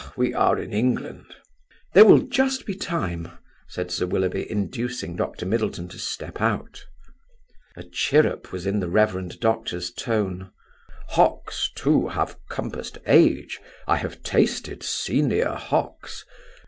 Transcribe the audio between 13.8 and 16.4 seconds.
I have tasted senior Hocks.